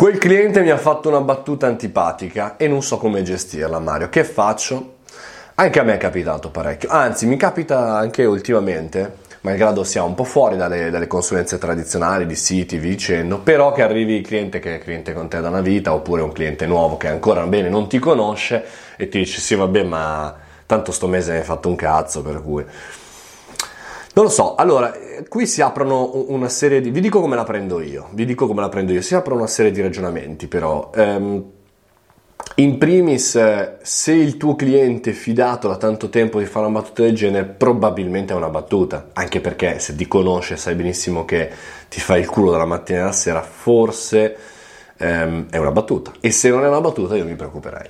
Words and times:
Quel 0.00 0.16
cliente 0.16 0.62
mi 0.62 0.70
ha 0.70 0.78
fatto 0.78 1.10
una 1.10 1.20
battuta 1.20 1.66
antipatica 1.66 2.56
e 2.56 2.68
non 2.68 2.82
so 2.82 2.96
come 2.96 3.22
gestirla, 3.22 3.78
Mario. 3.80 4.08
Che 4.08 4.24
faccio? 4.24 4.94
Anche 5.56 5.78
a 5.78 5.82
me 5.82 5.92
è 5.92 5.98
capitato 5.98 6.48
parecchio, 6.48 6.88
anzi 6.88 7.26
mi 7.26 7.36
capita 7.36 7.98
anche 7.98 8.24
ultimamente, 8.24 9.16
malgrado 9.42 9.84
sia 9.84 10.02
un 10.02 10.14
po' 10.14 10.24
fuori 10.24 10.56
dalle, 10.56 10.88
dalle 10.88 11.06
consulenze 11.06 11.58
tradizionali 11.58 12.24
di 12.24 12.34
siti, 12.34 12.78
vi 12.78 12.88
dicendo, 12.88 13.40
però 13.40 13.72
che 13.72 13.82
arrivi 13.82 14.14
il 14.14 14.26
cliente 14.26 14.58
che 14.58 14.76
è 14.76 14.78
cliente 14.78 15.12
con 15.12 15.28
te 15.28 15.38
da 15.42 15.48
una 15.48 15.60
vita, 15.60 15.92
oppure 15.92 16.22
un 16.22 16.32
cliente 16.32 16.64
nuovo 16.64 16.96
che 16.96 17.08
ancora 17.08 17.46
bene 17.46 17.68
non 17.68 17.86
ti 17.86 17.98
conosce 17.98 18.64
e 18.96 19.06
ti 19.10 19.18
dice 19.18 19.38
sì 19.38 19.54
vabbè 19.54 19.82
ma 19.82 20.34
tanto 20.64 20.92
sto 20.92 21.08
mese 21.08 21.32
mi 21.32 21.38
hai 21.40 21.44
fatto 21.44 21.68
un 21.68 21.76
cazzo 21.76 22.22
per 22.22 22.40
cui... 22.40 22.64
Non 24.12 24.24
lo 24.24 24.30
so, 24.30 24.56
allora, 24.56 24.92
qui 25.28 25.46
si 25.46 25.62
aprono 25.62 26.24
una 26.28 26.48
serie 26.48 26.80
di... 26.80 26.90
Vi 26.90 27.00
dico 27.00 27.20
come 27.20 27.36
la 27.36 27.44
prendo 27.44 27.80
io, 27.80 28.08
vi 28.12 28.24
dico 28.24 28.48
come 28.48 28.60
la 28.60 28.68
prendo 28.68 28.92
io, 28.92 29.02
si 29.02 29.14
aprono 29.14 29.40
una 29.40 29.48
serie 29.48 29.70
di 29.70 29.80
ragionamenti 29.80 30.48
però. 30.48 30.90
Um, 30.94 31.44
in 32.56 32.76
primis, 32.76 33.78
se 33.80 34.12
il 34.12 34.36
tuo 34.36 34.56
cliente 34.56 35.10
è 35.10 35.12
fidato 35.12 35.68
da 35.68 35.76
tanto 35.76 36.08
tempo 36.08 36.40
di 36.40 36.46
fare 36.46 36.66
una 36.66 36.80
battuta 36.80 37.02
del 37.02 37.14
genere, 37.14 37.44
probabilmente 37.44 38.32
è 38.32 38.36
una 38.36 38.48
battuta, 38.48 39.10
anche 39.12 39.40
perché 39.40 39.78
se 39.78 39.94
ti 39.94 40.08
conosce 40.08 40.56
sai 40.56 40.74
benissimo 40.74 41.24
che 41.24 41.48
ti 41.88 42.00
fai 42.00 42.20
il 42.20 42.28
culo 42.28 42.50
dalla 42.50 42.64
mattina 42.64 43.02
alla 43.02 43.12
sera, 43.12 43.42
forse 43.42 44.36
um, 44.98 45.46
è 45.48 45.56
una 45.56 45.70
battuta. 45.70 46.12
E 46.18 46.32
se 46.32 46.50
non 46.50 46.64
è 46.64 46.68
una 46.68 46.80
battuta 46.80 47.16
io 47.16 47.24
mi 47.24 47.36
preoccuperei. 47.36 47.88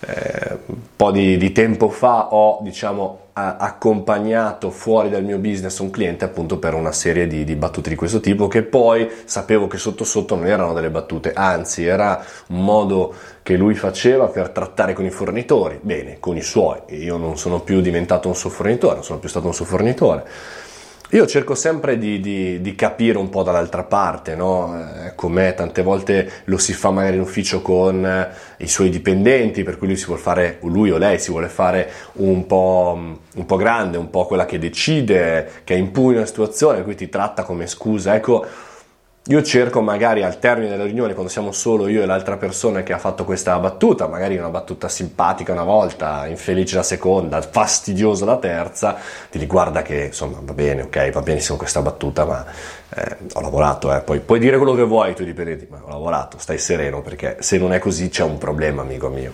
Un 0.00 0.76
po' 0.94 1.10
di, 1.10 1.36
di, 1.36 1.50
tempo 1.50 1.88
fa 1.88 2.32
ho 2.32 2.60
diciamo 2.62 3.26
accompagnato 3.32 4.70
fuori 4.70 5.10
dal 5.10 5.24
mio 5.24 5.38
business 5.38 5.78
un 5.78 5.90
cliente 5.90 6.24
appunto 6.24 6.58
per 6.58 6.74
una 6.74 6.92
serie 6.92 7.26
di, 7.26 7.42
di, 7.42 7.56
battute 7.56 7.90
di 7.90 7.96
questo 7.96 8.20
tipo 8.20 8.46
che 8.46 8.62
poi 8.62 9.08
sapevo 9.24 9.66
che 9.66 9.76
sotto 9.76 10.04
sotto 10.04 10.36
non 10.36 10.46
erano 10.46 10.72
delle 10.72 10.90
battute 10.90 11.32
anzi 11.32 11.84
era 11.84 12.24
un 12.48 12.64
modo 12.64 13.12
che 13.42 13.56
lui 13.56 13.74
faceva 13.74 14.26
per 14.26 14.50
trattare 14.50 14.92
con 14.92 15.04
i 15.04 15.10
fornitori. 15.10 15.78
Bene 15.80 16.18
con 16.20 16.36
i 16.36 16.42
suoi. 16.42 16.80
Io 16.90 17.16
non 17.16 17.36
sono 17.36 17.60
più 17.60 17.80
diventato 17.80 18.28
un 18.28 18.36
suo 18.36 18.50
fornitore 18.50 18.94
non 18.94 19.04
sono 19.04 19.18
più 19.18 19.28
stato 19.28 19.46
un 19.46 19.54
suo 19.54 19.64
fornitore 19.64 20.26
io 21.10 21.26
cerco 21.26 21.54
sempre 21.54 21.96
di, 21.96 22.20
di, 22.20 22.60
di, 22.60 22.74
capire 22.74 23.16
un 23.16 23.30
po' 23.30 23.42
dall'altra 23.42 23.82
parte, 23.82 24.34
no? 24.34 24.78
eh, 24.78 25.14
com'è, 25.14 25.54
tante 25.54 25.82
volte 25.82 26.30
lo 26.44 26.58
si 26.58 26.74
fa 26.74 26.90
magari 26.90 27.16
in 27.16 27.22
ufficio 27.22 27.62
con 27.62 28.04
eh, 28.04 28.28
i 28.58 28.68
suoi 28.68 28.90
dipendenti, 28.90 29.62
per 29.62 29.78
cui 29.78 29.86
lui 29.86 29.96
si 29.96 30.04
vuole 30.04 30.20
fare, 30.20 30.58
lui 30.62 30.90
o 30.90 30.98
lei 30.98 31.18
si 31.18 31.30
vuole 31.30 31.48
fare 31.48 31.90
un 32.14 32.44
po', 32.46 33.16
un 33.34 33.46
po' 33.46 33.56
grande, 33.56 33.96
un 33.96 34.10
po' 34.10 34.26
quella 34.26 34.44
che 34.44 34.58
decide, 34.58 35.62
che 35.64 35.74
impugna 35.74 36.20
la 36.20 36.26
situazione, 36.26 36.82
per 36.82 36.94
ti 36.94 37.08
tratta 37.08 37.42
come 37.42 37.66
scusa. 37.66 38.14
Ecco, 38.14 38.44
io 39.28 39.42
cerco 39.42 39.82
magari 39.82 40.22
al 40.22 40.38
termine 40.38 40.70
della 40.70 40.84
riunione, 40.84 41.12
quando 41.12 41.30
siamo 41.30 41.52
solo 41.52 41.86
io 41.86 42.02
e 42.02 42.06
l'altra 42.06 42.38
persona 42.38 42.82
che 42.82 42.94
ha 42.94 42.98
fatto 42.98 43.24
questa 43.24 43.58
battuta, 43.58 44.06
magari 44.06 44.38
una 44.38 44.48
battuta 44.48 44.88
simpatica 44.88 45.52
una 45.52 45.64
volta, 45.64 46.26
infelice 46.26 46.76
la 46.76 46.82
seconda, 46.82 47.42
fastidiosa 47.42 48.24
la 48.24 48.38
terza, 48.38 48.96
ti 49.30 49.44
guarda 49.44 49.82
che 49.82 50.04
insomma 50.06 50.38
va 50.40 50.54
bene, 50.54 50.82
ok, 50.82 51.10
va 51.10 51.20
benissimo 51.20 51.58
questa 51.58 51.82
battuta, 51.82 52.24
ma 52.24 52.46
eh, 52.94 53.16
ho 53.34 53.40
lavorato, 53.42 53.94
eh. 53.94 54.00
Poi 54.00 54.20
puoi 54.20 54.38
dire 54.38 54.56
quello 54.56 54.74
che 54.74 54.84
vuoi 54.84 55.14
tuoi 55.14 55.26
dipendenti, 55.26 55.66
ma 55.68 55.82
ho 55.82 55.90
lavorato, 55.90 56.38
stai 56.38 56.56
sereno 56.56 57.02
perché 57.02 57.36
se 57.40 57.58
non 57.58 57.74
è 57.74 57.78
così 57.78 58.08
c'è 58.08 58.24
un 58.24 58.38
problema, 58.38 58.80
amico 58.80 59.08
mio. 59.08 59.32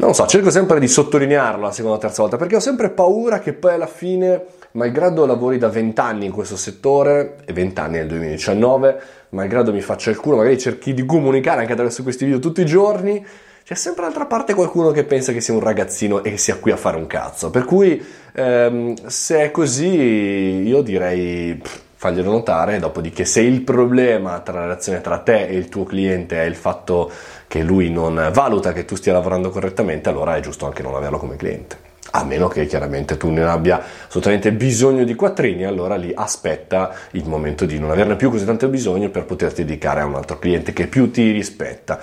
Non 0.00 0.14
so, 0.14 0.26
cerco 0.26 0.50
sempre 0.50 0.78
di 0.78 0.86
sottolinearlo 0.86 1.62
la 1.62 1.72
seconda 1.72 1.96
o 1.96 2.00
terza 2.00 2.22
volta 2.22 2.36
perché 2.36 2.54
ho 2.54 2.60
sempre 2.60 2.90
paura 2.90 3.40
che 3.40 3.52
poi 3.52 3.74
alla 3.74 3.88
fine 3.88 4.44
malgrado 4.72 5.26
lavori 5.26 5.58
da 5.58 5.68
20 5.68 6.00
anni 6.00 6.26
in 6.26 6.30
questo 6.30 6.56
settore, 6.56 7.38
e 7.44 7.52
20 7.52 7.80
anni 7.80 7.96
nel 7.96 8.06
2019, 8.06 9.00
malgrado 9.30 9.72
mi 9.72 9.80
faccia 9.80 10.10
il 10.10 10.16
culo, 10.16 10.36
magari 10.36 10.56
cerchi 10.56 10.94
di 10.94 11.04
comunicare 11.04 11.60
anche 11.60 11.72
attraverso 11.72 12.04
questi 12.04 12.26
video 12.26 12.38
tutti 12.38 12.60
i 12.60 12.64
giorni, 12.64 13.26
c'è 13.64 13.74
sempre 13.74 14.04
d'altra 14.04 14.26
parte 14.26 14.54
qualcuno 14.54 14.92
che 14.92 15.02
pensa 15.02 15.32
che 15.32 15.40
sia 15.40 15.52
un 15.52 15.60
ragazzino 15.60 16.22
e 16.22 16.30
che 16.30 16.38
sia 16.38 16.56
qui 16.58 16.70
a 16.70 16.76
fare 16.76 16.96
un 16.96 17.06
cazzo. 17.08 17.50
Per 17.50 17.64
cui, 17.64 18.00
ehm, 18.34 18.94
se 19.06 19.40
è 19.40 19.50
così, 19.50 20.62
io 20.64 20.80
direi 20.80 21.54
pff, 21.56 21.80
faglielo 21.98 22.30
notare. 22.30 22.78
Dopodiché, 22.78 23.24
se 23.24 23.40
il 23.40 23.62
problema 23.62 24.38
tra 24.40 24.54
la 24.54 24.62
relazione 24.62 25.00
tra 25.00 25.18
te 25.18 25.46
e 25.46 25.56
il 25.56 25.68
tuo 25.68 25.84
cliente 25.84 26.40
è 26.40 26.44
il 26.44 26.54
fatto 26.54 27.10
che 27.48 27.62
lui 27.62 27.90
non 27.90 28.30
valuta 28.32 28.72
che 28.72 28.84
tu 28.84 28.94
stia 28.94 29.12
lavorando 29.12 29.50
correttamente, 29.50 30.08
allora 30.08 30.36
è 30.36 30.40
giusto 30.40 30.64
anche 30.64 30.82
non 30.82 30.94
averlo 30.94 31.18
come 31.18 31.36
cliente 31.36 31.86
a 32.12 32.24
meno 32.24 32.48
che 32.48 32.64
chiaramente 32.64 33.18
tu 33.18 33.30
non 33.30 33.48
abbia 33.48 33.82
assolutamente 34.06 34.52
bisogno 34.52 35.04
di 35.04 35.14
quattrini, 35.14 35.66
allora 35.66 35.96
lì 35.96 36.10
aspetta 36.14 36.94
il 37.10 37.28
momento 37.28 37.66
di 37.66 37.78
non 37.78 37.90
averne 37.90 38.16
più 38.16 38.30
così 38.30 38.46
tanto 38.46 38.68
bisogno 38.68 39.10
per 39.10 39.26
poterti 39.26 39.62
dedicare 39.64 40.00
a 40.00 40.06
un 40.06 40.14
altro 40.14 40.38
cliente 40.38 40.72
che 40.72 40.86
più 40.86 41.10
ti 41.10 41.30
rispetta. 41.32 41.98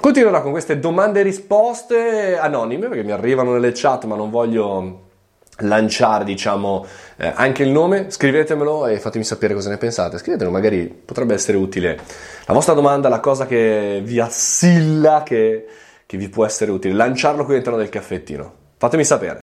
Continuerò 0.00 0.42
con 0.42 0.50
queste 0.50 0.80
domande 0.80 1.20
e 1.20 1.22
risposte 1.22 2.36
anonime 2.36 2.88
perché 2.88 3.04
mi 3.04 3.12
arrivano 3.12 3.52
nelle 3.52 3.72
chat 3.72 4.04
ma 4.04 4.16
non 4.16 4.30
voglio 4.30 5.07
lanciare 5.60 6.24
diciamo 6.24 6.86
eh, 7.16 7.32
anche 7.34 7.62
il 7.62 7.70
nome 7.70 8.10
scrivetemelo 8.10 8.86
e 8.86 8.98
fatemi 9.00 9.24
sapere 9.24 9.54
cosa 9.54 9.70
ne 9.70 9.76
pensate. 9.76 10.18
Scrivetelo 10.18 10.50
magari 10.50 10.86
potrebbe 10.86 11.34
essere 11.34 11.56
utile. 11.56 11.98
La 12.46 12.54
vostra 12.54 12.74
domanda 12.74 13.08
la 13.08 13.20
cosa 13.20 13.46
che 13.46 14.00
vi 14.04 14.20
assilla 14.20 15.22
che, 15.24 15.66
che 16.06 16.16
vi 16.16 16.28
può 16.28 16.44
essere 16.44 16.70
utile 16.70 16.94
lanciarlo 16.94 17.44
qui 17.44 17.54
all'interno 17.54 17.78
del 17.78 17.88
caffettino. 17.88 18.52
Fatemi 18.76 19.04
sapere. 19.04 19.36